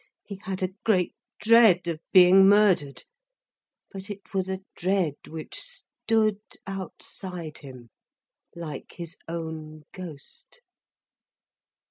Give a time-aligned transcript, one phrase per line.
[0.23, 3.03] He had a great dread of being murdered.
[3.91, 7.91] But it was a dread which stood outside him,
[8.55, 10.61] like his own ghost.